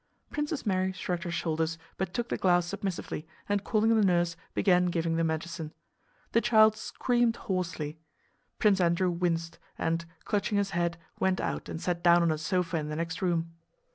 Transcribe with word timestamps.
Princess 0.31 0.65
Mary 0.65 0.91
shrugged 0.91 1.21
her 1.25 1.29
shoulders 1.29 1.77
but 1.95 2.11
took 2.11 2.29
the 2.29 2.35
glass 2.37 2.65
submissively 2.65 3.27
and 3.47 3.63
calling 3.63 3.95
the 3.95 4.03
nurse 4.03 4.35
began 4.55 4.87
giving 4.87 5.15
the 5.15 5.23
medicine. 5.23 5.71
The 6.31 6.41
child 6.41 6.75
screamed 6.75 7.35
hoarsely. 7.35 7.99
Prince 8.57 8.81
Andrew 8.81 9.11
winced 9.11 9.59
and, 9.77 10.07
clutching 10.25 10.57
his 10.57 10.71
head, 10.71 10.97
went 11.19 11.39
out 11.39 11.69
and 11.69 11.79
sat 11.79 12.01
down 12.03 12.23
on 12.23 12.31
a 12.31 12.39
sofa 12.39 12.77
in 12.77 12.89
the 12.89 12.95
next 12.95 13.21
room. 13.21 13.51